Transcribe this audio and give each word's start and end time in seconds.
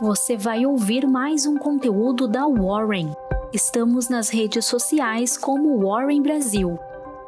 você 0.00 0.34
vai 0.34 0.64
ouvir 0.64 1.06
mais 1.06 1.44
um 1.44 1.58
conteúdo 1.58 2.26
da 2.26 2.46
Warren. 2.46 3.12
Estamos 3.52 4.08
nas 4.08 4.30
redes 4.30 4.64
sociais 4.64 5.36
como 5.36 5.78
Warren 5.86 6.22
Brasil. 6.22 6.78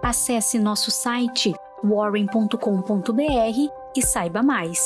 Acesse 0.02 0.58
nosso 0.58 0.90
site 0.90 1.52
warren.com.br 1.84 2.56
e 3.94 4.02
saiba 4.02 4.42
mais. 4.42 4.80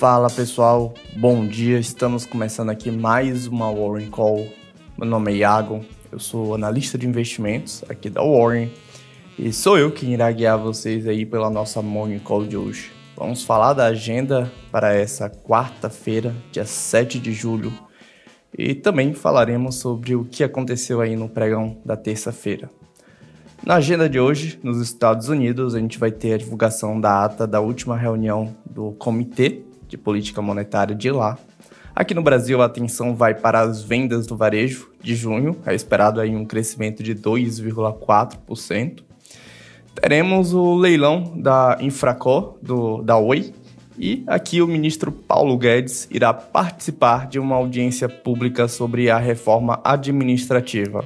Fala 0.00 0.28
pessoal, 0.30 0.94
bom 1.16 1.46
dia. 1.46 1.78
Estamos 1.78 2.26
começando 2.26 2.70
aqui 2.70 2.90
mais 2.90 3.46
uma 3.46 3.72
Warren 3.72 4.10
Call. 4.10 4.48
Meu 4.98 5.06
nome 5.06 5.32
é 5.32 5.36
Iago, 5.36 5.84
eu 6.10 6.18
sou 6.18 6.56
analista 6.56 6.98
de 6.98 7.06
investimentos 7.06 7.84
aqui 7.88 8.10
da 8.10 8.20
Warren 8.20 8.68
e 9.42 9.54
sou 9.54 9.78
eu 9.78 9.90
quem 9.90 10.12
irá 10.12 10.30
guiar 10.30 10.58
vocês 10.58 11.06
aí 11.08 11.24
pela 11.24 11.48
nossa 11.48 11.80
Morning 11.80 12.18
Call 12.18 12.44
de 12.44 12.58
hoje. 12.58 12.92
Vamos 13.16 13.42
falar 13.42 13.72
da 13.72 13.86
agenda 13.86 14.52
para 14.70 14.94
essa 14.94 15.30
quarta-feira, 15.30 16.34
dia 16.52 16.66
7 16.66 17.18
de 17.18 17.32
julho, 17.32 17.72
e 18.56 18.74
também 18.74 19.14
falaremos 19.14 19.76
sobre 19.76 20.14
o 20.14 20.26
que 20.26 20.44
aconteceu 20.44 21.00
aí 21.00 21.16
no 21.16 21.26
pregão 21.26 21.78
da 21.86 21.96
terça-feira. 21.96 22.68
Na 23.64 23.76
agenda 23.76 24.10
de 24.10 24.20
hoje, 24.20 24.60
nos 24.62 24.78
Estados 24.78 25.30
Unidos, 25.30 25.74
a 25.74 25.78
gente 25.78 25.98
vai 25.98 26.12
ter 26.12 26.34
a 26.34 26.38
divulgação 26.38 27.00
da 27.00 27.24
ata 27.24 27.46
da 27.46 27.62
última 27.62 27.96
reunião 27.96 28.54
do 28.66 28.92
Comitê 28.92 29.62
de 29.88 29.96
política 29.96 30.42
monetária 30.42 30.94
de 30.94 31.10
lá. 31.10 31.38
Aqui 31.96 32.12
no 32.12 32.22
Brasil, 32.22 32.60
a 32.60 32.66
atenção 32.66 33.16
vai 33.16 33.34
para 33.34 33.60
as 33.60 33.82
vendas 33.82 34.26
do 34.26 34.36
varejo 34.36 34.90
de 35.02 35.14
junho, 35.14 35.56
é 35.64 35.74
esperado 35.74 36.20
aí 36.20 36.36
um 36.36 36.44
crescimento 36.44 37.02
de 37.02 37.14
2,4%. 37.14 39.08
Teremos 40.00 40.54
o 40.54 40.74
leilão 40.76 41.34
da 41.36 41.76
Infracor, 41.78 42.56
do, 42.62 43.02
da 43.02 43.18
Oi, 43.18 43.52
e 43.98 44.24
aqui 44.26 44.62
o 44.62 44.66
ministro 44.66 45.12
Paulo 45.12 45.58
Guedes 45.58 46.08
irá 46.10 46.32
participar 46.32 47.26
de 47.26 47.38
uma 47.38 47.56
audiência 47.56 48.08
pública 48.08 48.66
sobre 48.66 49.10
a 49.10 49.18
reforma 49.18 49.78
administrativa. 49.84 51.04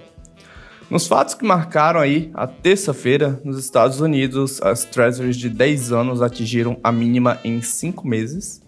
Nos 0.89 1.09
fatos 1.09 1.35
que 1.35 1.45
marcaram 1.45 1.99
aí 1.99 2.31
a 2.35 2.47
terça-feira, 2.47 3.41
nos 3.43 3.59
Estados 3.59 4.01
Unidos, 4.01 4.63
as 4.63 4.85
treasuries 4.85 5.37
de 5.37 5.49
10 5.49 5.93
anos 5.93 6.23
atingiram 6.23 6.79
a 6.85 6.93
mínima 6.93 7.41
em 7.43 7.61
5 7.61 8.07
meses. 8.07 8.63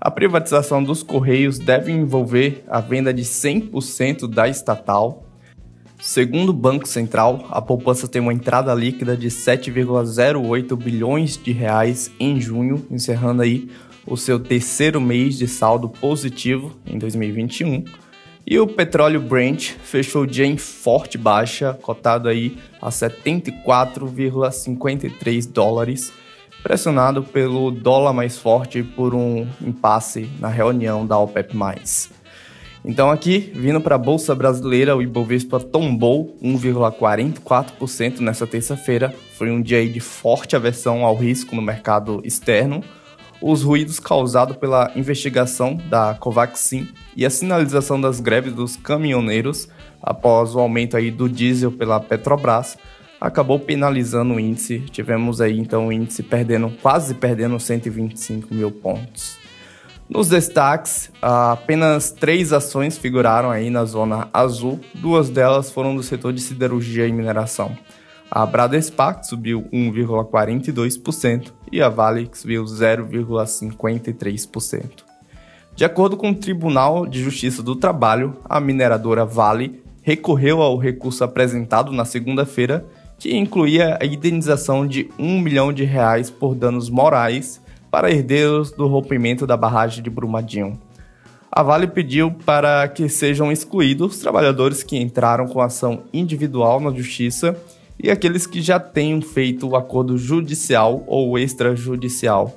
A 0.00 0.10
privatização 0.10 0.82
dos 0.82 1.04
Correios 1.04 1.60
deve 1.60 1.92
envolver 1.92 2.64
a 2.66 2.80
venda 2.80 3.14
de 3.14 3.22
100% 3.22 4.26
da 4.28 4.48
estatal. 4.48 5.29
Segundo 6.00 6.48
o 6.48 6.54
Banco 6.54 6.88
Central, 6.88 7.46
a 7.50 7.60
poupança 7.60 8.08
tem 8.08 8.22
uma 8.22 8.32
entrada 8.32 8.74
líquida 8.74 9.14
de 9.14 9.28
7,08 9.28 10.74
bilhões 10.74 11.36
de 11.36 11.52
reais 11.52 12.10
em 12.18 12.40
junho, 12.40 12.86
encerrando 12.90 13.42
aí 13.42 13.70
o 14.06 14.16
seu 14.16 14.40
terceiro 14.40 14.98
mês 14.98 15.36
de 15.36 15.46
saldo 15.46 15.90
positivo 15.90 16.74
em 16.86 16.96
2021. 16.98 17.84
E 18.46 18.58
o 18.58 18.66
petróleo 18.66 19.20
Brent 19.20 19.72
fechou 19.82 20.22
o 20.22 20.26
dia 20.26 20.46
em 20.46 20.56
forte 20.56 21.18
baixa, 21.18 21.78
cotado 21.82 22.30
aí 22.30 22.56
a 22.80 22.88
74,53 22.88 25.52
dólares, 25.52 26.10
pressionado 26.62 27.22
pelo 27.22 27.70
dólar 27.70 28.14
mais 28.14 28.38
forte 28.38 28.82
por 28.82 29.14
um 29.14 29.46
impasse 29.60 30.30
na 30.40 30.48
reunião 30.48 31.06
da 31.06 31.18
OPEP+. 31.18 31.54
Então 32.84 33.10
aqui, 33.10 33.52
vindo 33.54 33.80
para 33.80 33.96
a 33.96 33.98
Bolsa 33.98 34.34
Brasileira, 34.34 34.96
o 34.96 35.02
Ibovespa 35.02 35.60
tombou 35.60 36.36
1,44% 36.42 38.20
nessa 38.20 38.46
terça-feira. 38.46 39.14
Foi 39.36 39.50
um 39.50 39.60
dia 39.60 39.86
de 39.86 40.00
forte 40.00 40.56
aversão 40.56 41.04
ao 41.04 41.14
risco 41.14 41.54
no 41.54 41.60
mercado 41.60 42.22
externo. 42.24 42.82
Os 43.40 43.62
ruídos 43.62 44.00
causados 44.00 44.56
pela 44.56 44.90
investigação 44.96 45.76
da 45.88 46.14
Covaxin 46.14 46.88
e 47.16 47.24
a 47.26 47.30
sinalização 47.30 48.00
das 48.00 48.20
greves 48.20 48.54
dos 48.54 48.76
caminhoneiros 48.76 49.68
após 50.02 50.54
o 50.54 50.60
aumento 50.60 50.96
aí 50.96 51.10
do 51.10 51.28
diesel 51.28 51.72
pela 51.72 52.00
Petrobras 52.00 52.78
acabou 53.20 53.58
penalizando 53.58 54.34
o 54.34 54.40
índice. 54.40 54.80
Tivemos 54.90 55.40
aí 55.40 55.58
então 55.58 55.88
o 55.88 55.92
índice 55.92 56.22
perdendo, 56.22 56.70
quase 56.80 57.14
perdendo 57.14 57.60
125 57.60 58.54
mil 58.54 58.70
pontos. 58.70 59.38
Nos 60.12 60.28
destaques, 60.28 61.08
apenas 61.22 62.10
três 62.10 62.52
ações 62.52 62.98
figuraram 62.98 63.48
aí 63.48 63.70
na 63.70 63.84
zona 63.84 64.28
azul, 64.32 64.80
duas 64.92 65.30
delas 65.30 65.70
foram 65.70 65.94
do 65.94 66.02
setor 66.02 66.32
de 66.32 66.40
siderurgia 66.40 67.06
e 67.06 67.12
mineração. 67.12 67.78
A 68.28 68.44
Bradespa 68.44 69.22
subiu 69.22 69.68
1,42% 69.72 71.52
e 71.70 71.80
a 71.80 71.88
Vale 71.88 72.28
subiu 72.32 72.64
0,53%. 72.64 75.04
De 75.76 75.84
acordo 75.84 76.16
com 76.16 76.30
o 76.30 76.34
Tribunal 76.34 77.06
de 77.06 77.22
Justiça 77.22 77.62
do 77.62 77.76
Trabalho, 77.76 78.36
a 78.44 78.58
mineradora 78.58 79.24
Vale 79.24 79.80
recorreu 80.02 80.60
ao 80.60 80.76
recurso 80.76 81.22
apresentado 81.22 81.92
na 81.92 82.04
segunda-feira 82.04 82.84
que 83.16 83.36
incluía 83.36 83.96
a 84.00 84.04
indenização 84.04 84.84
de 84.84 85.08
um 85.16 85.40
milhão 85.40 85.72
de 85.72 85.84
reais 85.84 86.30
por 86.30 86.56
danos 86.56 86.90
morais 86.90 87.59
para 87.90 88.10
herdeiros 88.10 88.70
do 88.70 88.86
rompimento 88.86 89.46
da 89.46 89.56
barragem 89.56 90.02
de 90.02 90.10
Brumadinho. 90.10 90.78
A 91.50 91.62
Vale 91.62 91.88
pediu 91.88 92.30
para 92.46 92.86
que 92.88 93.08
sejam 93.08 93.50
excluídos 93.50 94.14
os 94.14 94.20
trabalhadores 94.20 94.82
que 94.82 94.96
entraram 94.96 95.48
com 95.48 95.60
ação 95.60 96.04
individual 96.12 96.78
na 96.80 96.92
justiça 96.92 97.56
e 97.98 98.10
aqueles 98.10 98.46
que 98.46 98.62
já 98.62 98.78
tenham 98.78 99.20
feito 99.20 99.68
o 99.68 99.76
acordo 99.76 100.16
judicial 100.16 101.02
ou 101.06 101.38
extrajudicial. 101.38 102.56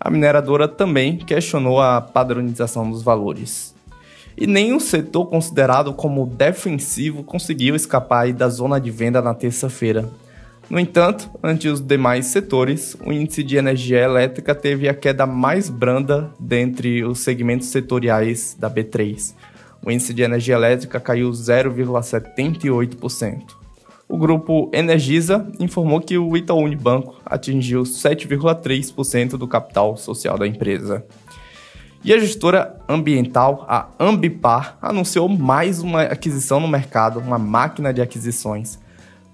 A 0.00 0.10
mineradora 0.10 0.66
também 0.66 1.18
questionou 1.18 1.80
a 1.80 2.00
padronização 2.00 2.90
dos 2.90 3.02
valores 3.02 3.72
e 4.36 4.46
nenhum 4.46 4.80
setor 4.80 5.26
considerado 5.26 5.92
como 5.92 6.26
defensivo 6.26 7.22
conseguiu 7.22 7.74
escapar 7.74 8.32
da 8.32 8.48
zona 8.48 8.80
de 8.80 8.90
venda 8.90 9.20
na 9.20 9.34
terça-feira. 9.34 10.08
No 10.72 10.80
entanto, 10.80 11.30
ante 11.42 11.68
os 11.68 11.82
demais 11.82 12.28
setores, 12.28 12.96
o 13.04 13.12
índice 13.12 13.42
de 13.42 13.58
energia 13.58 13.98
elétrica 13.98 14.54
teve 14.54 14.88
a 14.88 14.94
queda 14.94 15.26
mais 15.26 15.68
branda 15.68 16.32
dentre 16.40 17.04
os 17.04 17.18
segmentos 17.18 17.68
setoriais 17.68 18.56
da 18.58 18.70
B3. 18.70 19.34
O 19.84 19.90
índice 19.90 20.14
de 20.14 20.22
energia 20.22 20.54
elétrica 20.54 20.98
caiu 20.98 21.30
0,78%. 21.30 23.42
O 24.08 24.16
grupo 24.16 24.70
Energisa 24.72 25.46
informou 25.60 26.00
que 26.00 26.16
o 26.16 26.34
Itaú 26.34 26.60
Unibanco 26.60 27.20
atingiu 27.26 27.82
7,3% 27.82 29.36
do 29.36 29.46
capital 29.46 29.94
social 29.98 30.38
da 30.38 30.46
empresa. 30.46 31.04
E 32.02 32.14
a 32.14 32.18
gestora 32.18 32.78
ambiental, 32.88 33.66
a 33.68 33.88
Ambipar, 34.00 34.78
anunciou 34.80 35.28
mais 35.28 35.82
uma 35.82 36.04
aquisição 36.04 36.58
no 36.58 36.66
mercado, 36.66 37.18
uma 37.18 37.38
máquina 37.38 37.92
de 37.92 38.00
aquisições. 38.00 38.80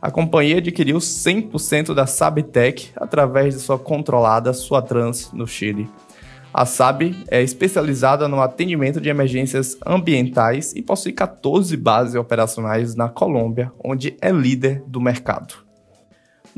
A 0.00 0.12
companhia 0.12 0.58
adquiriu 0.58 0.98
100% 0.98 1.92
da 1.92 2.06
Sabtec 2.06 2.90
através 2.94 3.54
de 3.54 3.60
sua 3.60 3.78
controlada 3.78 4.52
Suatrans 4.52 5.32
no 5.32 5.46
Chile. 5.46 5.90
A 6.54 6.64
SAB 6.64 7.14
é 7.28 7.42
especializada 7.42 8.28
no 8.28 8.40
atendimento 8.40 9.00
de 9.00 9.08
emergências 9.08 9.76
ambientais 9.84 10.72
e 10.74 10.82
possui 10.82 11.12
14 11.12 11.76
bases 11.76 12.14
operacionais 12.14 12.94
na 12.94 13.08
Colômbia, 13.08 13.72
onde 13.82 14.16
é 14.20 14.30
líder 14.30 14.82
do 14.86 15.00
mercado. 15.00 15.54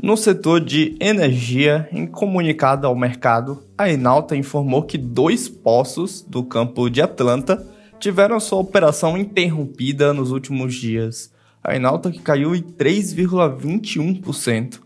No 0.01 0.15
setor 0.15 0.61
de 0.61 0.95
energia, 0.99 1.89
em 1.91 2.05
comunicado 2.07 2.87
ao 2.87 2.95
mercado, 2.95 3.63
a 3.77 3.89
Enalta 3.89 4.35
informou 4.35 4.83
que 4.83 4.97
dois 4.97 5.49
poços 5.49 6.21
do 6.21 6.43
campo 6.43 6.89
de 6.89 7.01
Atlanta 7.01 7.63
tiveram 7.99 8.39
sua 8.39 8.59
operação 8.59 9.17
interrompida 9.17 10.13
nos 10.13 10.31
últimos 10.31 10.73
dias. 10.73 11.31
A 11.63 11.75
Enalta 11.75 12.11
que 12.11 12.19
caiu 12.19 12.55
em 12.55 12.61
3,21%. 12.61 14.79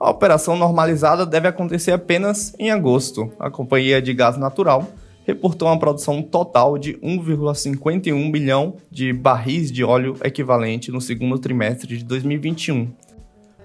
A 0.00 0.10
operação 0.10 0.56
normalizada 0.56 1.26
deve 1.26 1.48
acontecer 1.48 1.90
apenas 1.92 2.54
em 2.58 2.70
agosto. 2.70 3.32
A 3.38 3.50
companhia 3.50 4.02
de 4.02 4.12
gás 4.14 4.36
natural 4.36 4.86
reportou 5.26 5.68
uma 5.68 5.78
produção 5.78 6.22
total 6.22 6.78
de 6.78 6.94
1,51 6.94 8.30
bilhão 8.30 8.76
de 8.90 9.12
barris 9.12 9.70
de 9.70 9.84
óleo 9.84 10.16
equivalente 10.24 10.90
no 10.90 11.00
segundo 11.00 11.38
trimestre 11.38 11.96
de 11.96 12.04
2021 12.04 12.88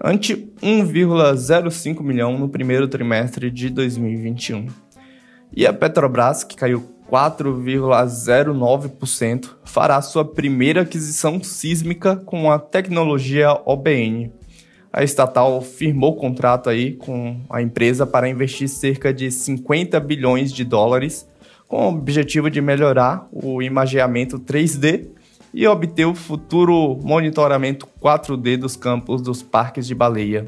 ante 0.04 0.36
1,05 0.62 2.02
milhão 2.02 2.38
no 2.38 2.50
primeiro 2.50 2.90
trimestre 2.90 3.50
de 3.50 3.70
2021. 3.70 4.68
E 5.56 5.66
a 5.66 5.72
Petrobras, 5.72 6.44
que 6.44 6.58
caiu 6.58 6.93
4,09%, 7.14 9.52
fará 9.64 10.02
sua 10.02 10.26
primeira 10.26 10.82
aquisição 10.82 11.44
sísmica 11.44 12.16
com 12.16 12.50
a 12.50 12.58
tecnologia 12.58 13.56
OBN. 13.66 14.32
A 14.92 15.04
estatal 15.04 15.62
firmou 15.62 16.16
contrato 16.16 16.72
aí 16.72 16.94
com 16.94 17.40
a 17.52 17.62
empresa 17.62 18.08
para 18.08 18.28
investir 18.28 18.68
cerca 18.68 19.14
de 19.14 19.30
50 19.30 20.00
bilhões 20.00 20.52
de 20.52 20.64
dólares, 20.64 21.30
com 21.68 21.86
o 21.86 21.90
objetivo 21.90 22.50
de 22.50 22.60
melhorar 22.62 23.28
o 23.32 23.62
imageamento 23.62 24.40
3D 24.40 25.06
e 25.54 25.68
obter 25.68 26.06
o 26.06 26.16
futuro 26.16 26.98
monitoramento 27.04 27.88
4D 28.02 28.58
dos 28.58 28.76
campos 28.76 29.22
dos 29.22 29.44
parques 29.44 29.86
de 29.86 29.94
baleia. 29.94 30.48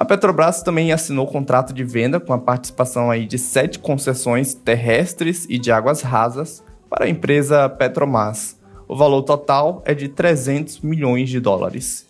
A 0.00 0.04
Petrobras 0.04 0.62
também 0.62 0.92
assinou 0.92 1.26
contrato 1.26 1.74
de 1.74 1.82
venda 1.82 2.20
com 2.20 2.32
a 2.32 2.38
participação 2.38 3.10
aí 3.10 3.26
de 3.26 3.36
sete 3.36 3.80
concessões 3.80 4.54
terrestres 4.54 5.44
e 5.50 5.58
de 5.58 5.72
águas 5.72 6.02
rasas 6.02 6.62
para 6.88 7.06
a 7.06 7.08
empresa 7.08 7.68
Petromás. 7.68 8.56
O 8.86 8.94
valor 8.94 9.22
total 9.22 9.82
é 9.84 9.94
de 9.94 10.06
300 10.06 10.82
milhões 10.82 11.28
de 11.28 11.40
dólares. 11.40 12.06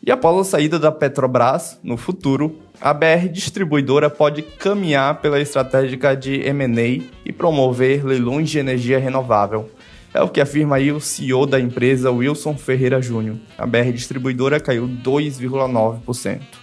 E 0.00 0.12
após 0.12 0.38
a 0.38 0.44
saída 0.48 0.78
da 0.78 0.92
Petrobras, 0.92 1.76
no 1.82 1.96
futuro, 1.96 2.56
a 2.80 2.94
BR 2.94 3.28
Distribuidora 3.32 4.08
pode 4.08 4.40
caminhar 4.42 5.20
pela 5.20 5.40
estratégia 5.40 6.14
de 6.14 6.40
M&A 6.40 7.04
e 7.24 7.32
promover 7.32 8.06
leilões 8.06 8.48
de 8.48 8.60
energia 8.60 9.00
renovável. 9.00 9.68
É 10.14 10.22
o 10.22 10.28
que 10.28 10.40
afirma 10.40 10.76
aí 10.76 10.92
o 10.92 11.00
CEO 11.00 11.46
da 11.46 11.58
empresa, 11.58 12.12
Wilson 12.12 12.56
Ferreira 12.56 13.02
Júnior. 13.02 13.38
A 13.58 13.66
BR 13.66 13.90
Distribuidora 13.92 14.60
caiu 14.60 14.86
2,9%. 14.86 16.62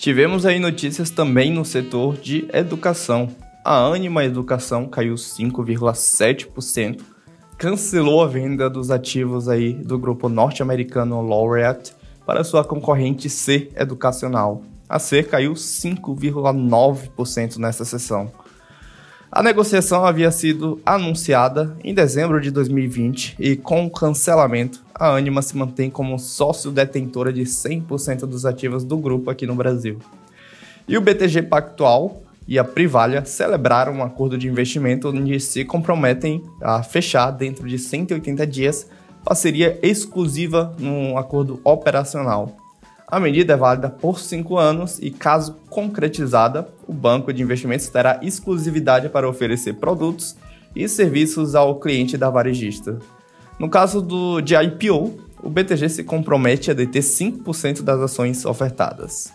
Tivemos 0.00 0.44
aí 0.46 0.58
notícias 0.58 1.10
também 1.10 1.52
no 1.52 1.62
setor 1.62 2.16
de 2.16 2.48
educação. 2.54 3.28
A 3.62 3.84
Anima 3.84 4.24
Educação 4.24 4.86
caiu 4.86 5.14
5,7%, 5.14 7.02
cancelou 7.58 8.22
a 8.22 8.26
venda 8.26 8.70
dos 8.70 8.90
ativos 8.90 9.46
aí 9.46 9.74
do 9.74 9.98
grupo 9.98 10.30
norte-americano 10.30 11.20
Laureate 11.20 11.92
para 12.24 12.42
sua 12.42 12.64
concorrente 12.64 13.28
C 13.28 13.70
Educacional. 13.76 14.62
A 14.88 14.98
C 14.98 15.22
caiu 15.22 15.52
5,9% 15.52 17.58
nessa 17.58 17.84
sessão. 17.84 18.32
A 19.32 19.44
negociação 19.44 20.04
havia 20.04 20.32
sido 20.32 20.80
anunciada 20.84 21.76
em 21.84 21.94
dezembro 21.94 22.40
de 22.40 22.50
2020 22.50 23.36
e, 23.38 23.54
com 23.54 23.86
o 23.86 23.90
cancelamento, 23.90 24.82
a 24.92 25.14
Anima 25.14 25.40
se 25.40 25.56
mantém 25.56 25.88
como 25.88 26.18
sócio 26.18 26.72
detentora 26.72 27.32
de 27.32 27.42
100% 27.42 28.26
dos 28.26 28.44
ativos 28.44 28.82
do 28.82 28.98
grupo 28.98 29.30
aqui 29.30 29.46
no 29.46 29.54
Brasil. 29.54 30.00
E 30.88 30.98
o 30.98 31.00
BTG 31.00 31.42
Pactual 31.42 32.24
e 32.48 32.58
a 32.58 32.64
Privalha 32.64 33.24
celebraram 33.24 33.92
um 33.92 34.02
acordo 34.02 34.36
de 34.36 34.48
investimento 34.48 35.10
onde 35.10 35.38
se 35.38 35.64
comprometem 35.64 36.42
a 36.60 36.82
fechar 36.82 37.30
dentro 37.30 37.68
de 37.68 37.78
180 37.78 38.44
dias 38.44 38.88
parceria 39.24 39.78
exclusiva 39.80 40.74
num 40.76 41.16
acordo 41.16 41.60
operacional. 41.62 42.56
A 43.10 43.18
medida 43.18 43.54
é 43.54 43.56
válida 43.56 43.90
por 43.90 44.20
cinco 44.20 44.56
anos 44.56 45.00
e, 45.00 45.10
caso 45.10 45.56
concretizada, 45.68 46.68
o 46.86 46.92
banco 46.92 47.32
de 47.32 47.42
investimentos 47.42 47.88
terá 47.88 48.20
exclusividade 48.22 49.08
para 49.08 49.28
oferecer 49.28 49.74
produtos 49.74 50.36
e 50.76 50.88
serviços 50.88 51.56
ao 51.56 51.80
cliente 51.80 52.16
da 52.16 52.30
varejista. 52.30 53.00
No 53.58 53.68
caso 53.68 54.00
do, 54.00 54.40
de 54.40 54.54
IPO, 54.54 55.18
o 55.42 55.50
BTG 55.50 55.88
se 55.88 56.04
compromete 56.04 56.70
a 56.70 56.74
deter 56.74 57.02
5% 57.02 57.82
das 57.82 57.98
ações 58.00 58.44
ofertadas. 58.44 59.32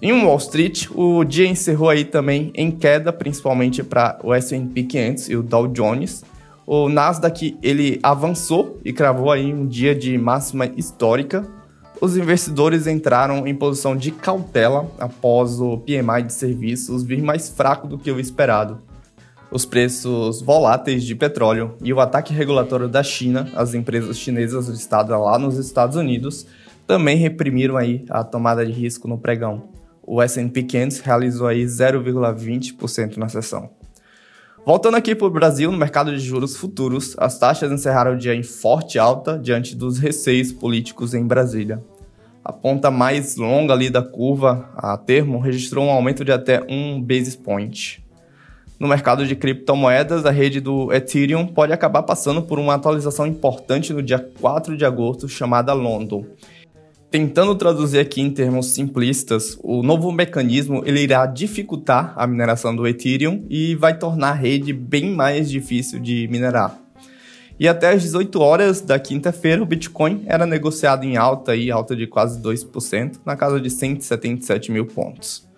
Em 0.00 0.12
Wall 0.12 0.36
Street, 0.36 0.88
o 0.94 1.24
dia 1.24 1.48
encerrou 1.48 1.88
aí 1.88 2.04
também 2.04 2.52
em 2.54 2.70
queda, 2.70 3.12
principalmente 3.12 3.82
para 3.82 4.18
o 4.22 4.34
S&P 4.34 4.82
500 4.82 5.30
e 5.30 5.36
o 5.36 5.42
Dow 5.42 5.66
Jones. 5.68 6.22
O 6.66 6.88
Nasdaq 6.90 7.56
ele 7.62 7.98
avançou 8.02 8.78
e 8.84 8.92
cravou 8.92 9.32
aí 9.32 9.52
um 9.52 9.66
dia 9.66 9.94
de 9.94 10.16
máxima 10.18 10.66
histórica, 10.76 11.44
os 12.00 12.16
investidores 12.16 12.86
entraram 12.86 13.46
em 13.46 13.54
posição 13.54 13.96
de 13.96 14.10
cautela 14.10 14.90
após 14.98 15.60
o 15.60 15.78
PMI 15.78 16.22
de 16.26 16.32
serviços 16.32 17.02
vir 17.02 17.22
mais 17.22 17.48
fraco 17.48 17.88
do 17.88 17.98
que 17.98 18.10
o 18.10 18.20
esperado. 18.20 18.80
Os 19.50 19.64
preços 19.64 20.42
voláteis 20.42 21.02
de 21.04 21.14
petróleo 21.14 21.74
e 21.82 21.92
o 21.92 22.00
ataque 22.00 22.34
regulatório 22.34 22.88
da 22.88 23.02
China 23.02 23.50
às 23.54 23.74
empresas 23.74 24.18
chinesas 24.18 24.68
listadas 24.68 25.18
lá 25.18 25.38
nos 25.38 25.56
Estados 25.56 25.96
Unidos 25.96 26.46
também 26.86 27.16
reprimiram 27.16 27.76
aí 27.76 28.04
a 28.10 28.22
tomada 28.22 28.64
de 28.64 28.72
risco 28.72 29.08
no 29.08 29.18
pregão. 29.18 29.68
O 30.02 30.22
S&P 30.22 30.62
500 30.62 31.00
realizou 31.00 31.46
aí 31.46 31.64
0,20% 31.64 33.16
na 33.16 33.28
sessão. 33.28 33.77
Voltando 34.68 34.98
aqui 34.98 35.14
para 35.14 35.26
o 35.26 35.30
Brasil, 35.30 35.72
no 35.72 35.78
mercado 35.78 36.14
de 36.14 36.18
juros 36.18 36.54
futuros, 36.54 37.16
as 37.16 37.38
taxas 37.38 37.72
encerraram 37.72 38.12
o 38.12 38.18
dia 38.18 38.34
em 38.34 38.42
forte 38.42 38.98
alta 38.98 39.38
diante 39.38 39.74
dos 39.74 39.98
receios 39.98 40.52
políticos 40.52 41.14
em 41.14 41.26
Brasília. 41.26 41.82
A 42.44 42.52
ponta 42.52 42.90
mais 42.90 43.36
longa 43.36 43.72
ali 43.72 43.88
da 43.88 44.02
curva, 44.02 44.68
a 44.76 44.94
termo, 44.98 45.38
registrou 45.38 45.86
um 45.86 45.90
aumento 45.90 46.22
de 46.22 46.32
até 46.32 46.62
um 46.68 47.00
basis 47.00 47.34
point. 47.34 48.04
No 48.78 48.86
mercado 48.86 49.26
de 49.26 49.34
criptomoedas, 49.34 50.26
a 50.26 50.30
rede 50.30 50.60
do 50.60 50.92
Ethereum 50.92 51.46
pode 51.46 51.72
acabar 51.72 52.02
passando 52.02 52.42
por 52.42 52.58
uma 52.58 52.74
atualização 52.74 53.26
importante 53.26 53.94
no 53.94 54.02
dia 54.02 54.18
4 54.18 54.76
de 54.76 54.84
agosto, 54.84 55.30
chamada 55.30 55.72
London, 55.72 56.26
Tentando 57.10 57.54
traduzir 57.54 58.00
aqui 58.00 58.20
em 58.20 58.30
termos 58.30 58.74
simplistas, 58.74 59.58
o 59.62 59.82
novo 59.82 60.12
mecanismo 60.12 60.82
ele 60.84 61.00
irá 61.00 61.24
dificultar 61.24 62.12
a 62.14 62.26
mineração 62.26 62.76
do 62.76 62.86
Ethereum 62.86 63.46
e 63.48 63.74
vai 63.74 63.96
tornar 63.96 64.30
a 64.30 64.34
rede 64.34 64.74
bem 64.74 65.10
mais 65.10 65.50
difícil 65.50 66.00
de 66.00 66.28
minerar. 66.28 66.78
E 67.58 67.66
até 67.66 67.94
às 67.94 68.02
18 68.02 68.38
horas 68.40 68.82
da 68.82 68.98
quinta-feira, 68.98 69.62
o 69.62 69.66
Bitcoin 69.66 70.22
era 70.26 70.44
negociado 70.44 71.02
em 71.04 71.16
alta, 71.16 71.52
aí, 71.52 71.70
alta 71.70 71.96
de 71.96 72.06
quase 72.06 72.42
2%, 72.42 73.20
na 73.24 73.34
casa 73.34 73.58
de 73.58 73.70
177 73.70 74.70
mil 74.70 74.84
pontos. 74.84 75.48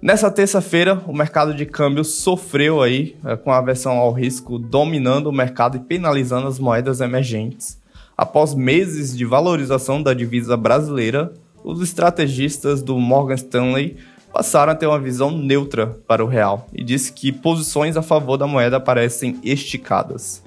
Nessa 0.00 0.30
terça-feira, 0.30 1.02
o 1.08 1.12
mercado 1.12 1.52
de 1.52 1.66
câmbio 1.66 2.04
sofreu 2.04 2.80
aí 2.80 3.16
eh, 3.24 3.34
com 3.34 3.50
a 3.50 3.58
aversão 3.58 3.98
ao 3.98 4.12
risco 4.12 4.60
dominando 4.60 5.26
o 5.26 5.32
mercado 5.32 5.76
e 5.76 5.80
penalizando 5.80 6.46
as 6.46 6.60
moedas 6.60 7.00
emergentes. 7.00 7.78
Após 8.18 8.52
meses 8.52 9.16
de 9.16 9.24
valorização 9.24 10.02
da 10.02 10.12
divisa 10.12 10.56
brasileira, 10.56 11.32
os 11.62 11.80
estrategistas 11.80 12.82
do 12.82 12.98
Morgan 12.98 13.36
Stanley 13.36 13.96
passaram 14.32 14.72
a 14.72 14.74
ter 14.74 14.88
uma 14.88 14.98
visão 14.98 15.30
neutra 15.30 15.86
para 15.86 16.24
o 16.24 16.26
real 16.26 16.66
e 16.74 16.82
disse 16.82 17.12
que 17.12 17.30
posições 17.30 17.96
a 17.96 18.02
favor 18.02 18.36
da 18.36 18.44
moeda 18.44 18.80
parecem 18.80 19.38
esticadas. 19.44 20.42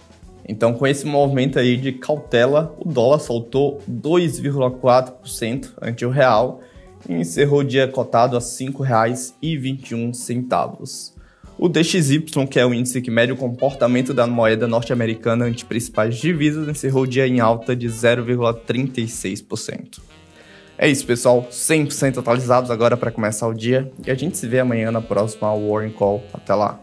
Então, 0.45 0.73
com 0.73 0.85
esse 0.85 1.05
movimento 1.05 1.57
aí 1.57 1.77
de 1.77 1.93
cautela, 1.93 2.75
o 2.77 2.89
dólar 2.89 3.19
soltou 3.19 3.81
2,4% 3.89 5.69
ante 5.81 6.05
o 6.05 6.09
real 6.09 6.59
e 7.07 7.13
encerrou 7.13 7.61
o 7.61 7.63
dia 7.63 7.87
cotado 7.87 8.35
a 8.35 8.39
R$ 8.39 8.45
5,21. 8.45 11.20
O 11.61 11.69
DXY, 11.69 12.25
que 12.49 12.59
é 12.59 12.65
o 12.65 12.73
índice 12.73 12.99
que 13.03 13.11
mede 13.11 13.31
o 13.31 13.37
comportamento 13.37 14.15
da 14.15 14.25
moeda 14.25 14.67
norte-americana 14.67 15.45
ante 15.45 15.63
principais 15.63 16.17
divisas, 16.17 16.67
encerrou 16.67 17.03
o 17.03 17.07
dia 17.07 17.27
em 17.27 17.39
alta 17.39 17.75
de 17.75 17.87
0,36%. 17.87 19.99
É 20.75 20.89
isso, 20.89 21.05
pessoal. 21.05 21.47
100% 21.51 22.17
atualizados 22.17 22.71
agora 22.71 22.97
para 22.97 23.11
começar 23.11 23.47
o 23.47 23.53
dia. 23.53 23.91
E 24.03 24.09
a 24.09 24.15
gente 24.15 24.39
se 24.39 24.47
vê 24.47 24.59
amanhã 24.59 24.89
na 24.89 25.01
próxima 25.01 25.53
Warren 25.53 25.91
Call. 25.91 26.23
Até 26.33 26.55
lá. 26.55 26.79